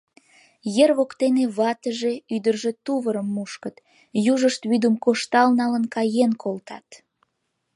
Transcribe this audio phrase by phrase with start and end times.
[0.83, 3.75] Ер воктене ватыже, ӱдыржӧ тувырым мушкыт,
[4.33, 6.87] южышт вӱдым коштал налын каен колтат.